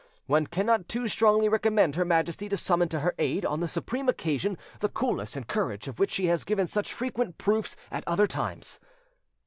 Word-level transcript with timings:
"One 0.25 0.47
cannot 0.47 0.89
too 0.89 1.07
strongly 1.07 1.47
recommend 1.47 1.93
her 1.93 2.03
Majesty 2.03 2.49
to 2.49 2.57
summon 2.57 2.89
to 2.89 3.01
her 3.01 3.13
aid 3.19 3.45
on 3.45 3.59
the 3.59 3.67
supreme 3.67 4.09
occasion 4.09 4.57
the 4.79 4.89
coolness 4.89 5.35
and 5.37 5.45
courage 5.47 5.87
of 5.87 5.99
which 5.99 6.09
she 6.09 6.25
has 6.25 6.43
given 6.43 6.65
such 6.65 6.91
frequent 6.91 7.37
proofs 7.37 7.77
at 7.91 8.03
other 8.07 8.25
times." 8.25 8.79